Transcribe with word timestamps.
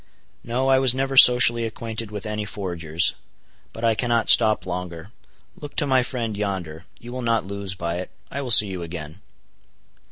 "No, 0.43 0.67
I 0.67 0.79
was 0.79 0.95
never 0.95 1.15
socially 1.15 1.63
acquainted 1.63 2.09
with 2.09 2.25
any 2.25 2.43
forgers. 2.43 3.13
But 3.71 3.83
I 3.85 3.93
cannot 3.93 4.29
stop 4.31 4.65
longer. 4.65 5.11
Look 5.55 5.75
to 5.75 5.85
my 5.85 6.01
friend 6.01 6.35
yonder. 6.35 6.85
You 6.99 7.11
will 7.11 7.21
not 7.21 7.45
lose 7.45 7.75
by 7.75 7.97
it. 7.97 8.09
I 8.31 8.41
will 8.41 8.49
see 8.49 8.65
you 8.69 8.81
again." 8.81 9.21